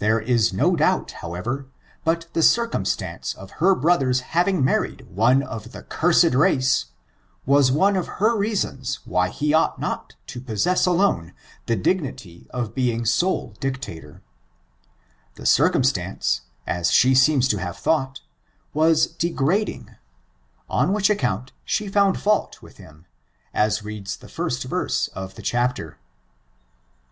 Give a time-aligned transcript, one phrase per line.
[0.00, 1.68] There is no doubt, however,
[2.02, 6.86] but the cir cumstance of her brother's having married one of the cursed race,
[7.46, 11.34] was one of her reasons why he ought not to possess alone
[11.66, 14.22] the dignity of being sole dictator*
[15.36, 18.22] The circumstance, as she seems to have thought,
[18.72, 19.94] was degrading,
[20.68, 23.06] on which account she found fault with him,
[23.54, 25.98] as reads the first verse of the chapter.